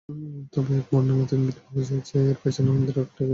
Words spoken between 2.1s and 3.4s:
এর পেছনে হিন্দার কুটচাল ছিল।